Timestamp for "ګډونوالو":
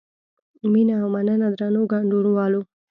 1.91-2.61